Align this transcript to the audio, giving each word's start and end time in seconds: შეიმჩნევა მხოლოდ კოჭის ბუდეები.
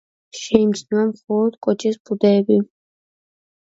შეიმჩნევა 0.37 1.05
მხოლოდ 1.11 1.61
კოჭის 1.69 2.03
ბუდეები. 2.07 2.63